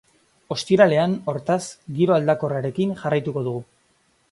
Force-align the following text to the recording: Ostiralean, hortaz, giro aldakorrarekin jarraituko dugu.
Ostiralean, 0.53 1.13
hortaz, 1.33 1.59
giro 1.99 2.17
aldakorrarekin 2.17 2.97
jarraituko 3.05 3.47
dugu. 3.51 3.63